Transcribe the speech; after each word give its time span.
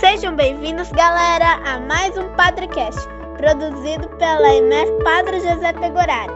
Sejam 0.00 0.34
bem-vindos, 0.34 0.90
galera, 0.92 1.60
a 1.62 1.78
mais 1.78 2.16
um 2.16 2.26
Padrecast, 2.30 2.98
produzido 3.36 4.08
pela 4.16 4.54
MF 4.54 4.90
Padre 5.04 5.40
José 5.40 5.74
Pegorari. 5.74 6.32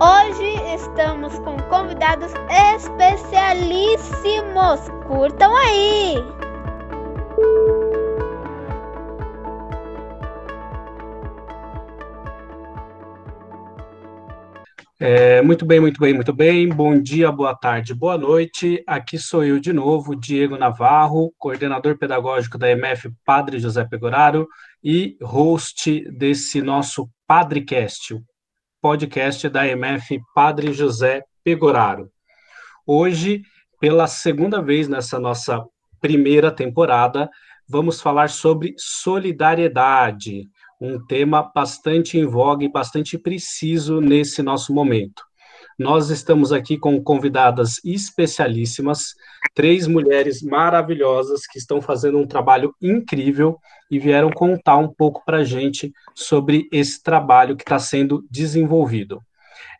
Hoje 0.00 0.54
estamos 0.72 1.36
com 1.40 1.56
convidados 1.68 2.32
especialíssimos. 2.76 4.88
Curtam 5.08 5.52
aí! 5.56 6.41
É, 15.04 15.42
muito 15.42 15.66
bem, 15.66 15.80
muito 15.80 15.98
bem, 15.98 16.14
muito 16.14 16.32
bem. 16.32 16.68
Bom 16.68 16.96
dia, 16.96 17.32
boa 17.32 17.56
tarde, 17.56 17.92
boa 17.92 18.16
noite. 18.16 18.84
Aqui 18.86 19.18
sou 19.18 19.42
eu 19.42 19.58
de 19.58 19.72
novo, 19.72 20.14
Diego 20.14 20.56
Navarro, 20.56 21.34
coordenador 21.36 21.98
pedagógico 21.98 22.56
da 22.56 22.70
MF 22.70 23.10
Padre 23.24 23.58
José 23.58 23.84
Pegoraro 23.84 24.46
e 24.80 25.16
host 25.20 26.08
desse 26.08 26.62
nosso 26.62 27.10
Padrecast, 27.26 28.14
o 28.14 28.22
podcast 28.80 29.48
da 29.48 29.66
MF 29.66 30.20
Padre 30.32 30.72
José 30.72 31.24
Pegoraro. 31.42 32.08
Hoje, 32.86 33.42
pela 33.80 34.06
segunda 34.06 34.62
vez 34.62 34.86
nessa 34.86 35.18
nossa 35.18 35.64
primeira 36.00 36.48
temporada, 36.48 37.28
vamos 37.68 38.00
falar 38.00 38.30
sobre 38.30 38.72
solidariedade 38.78 40.44
um 40.82 40.98
tema 41.06 41.48
bastante 41.54 42.18
em 42.18 42.26
voga 42.26 42.64
e 42.64 42.68
bastante 42.68 43.16
preciso 43.16 44.00
nesse 44.00 44.42
nosso 44.42 44.74
momento. 44.74 45.22
Nós 45.78 46.10
estamos 46.10 46.52
aqui 46.52 46.76
com 46.76 47.00
convidadas 47.02 47.80
especialíssimas, 47.84 49.14
três 49.54 49.86
mulheres 49.86 50.42
maravilhosas 50.42 51.46
que 51.46 51.58
estão 51.58 51.80
fazendo 51.80 52.18
um 52.18 52.26
trabalho 52.26 52.74
incrível 52.82 53.58
e 53.88 53.98
vieram 53.98 54.30
contar 54.30 54.76
um 54.76 54.88
pouco 54.92 55.22
para 55.24 55.38
a 55.38 55.44
gente 55.44 55.92
sobre 56.14 56.68
esse 56.72 57.00
trabalho 57.00 57.56
que 57.56 57.62
está 57.62 57.78
sendo 57.78 58.26
desenvolvido. 58.28 59.20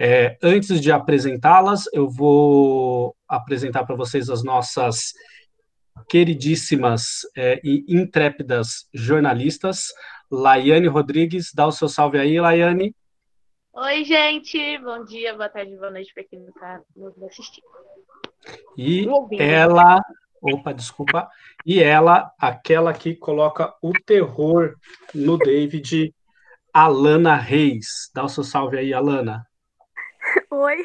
É, 0.00 0.36
antes 0.42 0.80
de 0.80 0.90
apresentá-las, 0.90 1.84
eu 1.92 2.08
vou 2.10 3.14
apresentar 3.28 3.84
para 3.84 3.96
vocês 3.96 4.28
as 4.28 4.42
nossas 4.42 5.12
queridíssimas 6.08 7.20
é, 7.36 7.60
e 7.64 7.84
intrépidas 7.88 8.88
jornalistas. 8.92 9.88
Laiane 10.30 10.86
Rodrigues. 10.86 11.52
Dá 11.54 11.66
o 11.66 11.72
seu 11.72 11.88
salve 11.88 12.18
aí, 12.18 12.40
Laiane. 12.40 12.94
Oi, 13.72 14.04
gente. 14.04 14.78
Bom 14.78 15.04
dia, 15.04 15.34
boa 15.34 15.48
tarde, 15.48 15.76
boa 15.76 15.90
noite 15.90 16.12
para 16.12 16.24
quem 16.24 16.44
está 16.46 16.80
nos 16.96 17.22
assistindo. 17.22 17.64
E 18.76 19.06
ela, 19.38 20.00
opa, 20.42 20.72
desculpa, 20.72 21.28
e 21.64 21.82
ela, 21.82 22.32
aquela 22.38 22.92
que 22.92 23.14
coloca 23.14 23.74
o 23.82 23.92
terror 24.04 24.74
no 25.14 25.38
David, 25.38 26.14
Alana 26.72 27.36
Reis. 27.36 28.10
Dá 28.14 28.24
o 28.24 28.28
seu 28.28 28.44
salve 28.44 28.78
aí, 28.78 28.92
Alana. 28.92 29.46
Oi. 30.50 30.84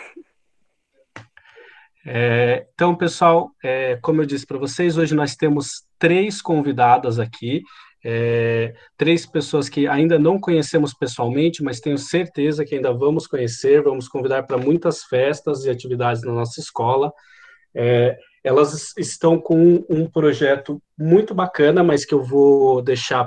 É, 2.05 2.67
então, 2.73 2.95
pessoal, 2.95 3.51
é, 3.63 3.97
como 4.01 4.21
eu 4.21 4.25
disse 4.25 4.45
para 4.45 4.57
vocês, 4.57 4.97
hoje 4.97 5.15
nós 5.15 5.35
temos 5.35 5.85
três 5.97 6.41
convidadas 6.41 7.17
aqui 7.19 7.63
é, 8.05 8.73
três 8.97 9.25
pessoas 9.25 9.69
que 9.69 9.87
ainda 9.87 10.19
não 10.19 10.39
conhecemos 10.39 10.93
pessoalmente, 10.93 11.63
mas 11.63 11.79
tenho 11.79 11.97
certeza 11.97 12.65
que 12.65 12.75
ainda 12.75 12.91
vamos 12.91 13.25
conhecer, 13.25 13.81
vamos 13.81 14.09
convidar 14.09 14.43
para 14.43 14.57
muitas 14.57 15.03
festas 15.03 15.63
e 15.63 15.69
atividades 15.69 16.21
na 16.23 16.33
nossa 16.33 16.59
escola. 16.59 17.13
É, 17.73 18.17
elas 18.43 18.93
estão 18.97 19.39
com 19.39 19.85
um 19.89 20.05
projeto 20.05 20.81
muito 20.99 21.33
bacana, 21.33 21.81
mas 21.81 22.03
que 22.03 22.13
eu 22.13 22.21
vou 22.21 22.81
deixar 22.81 23.21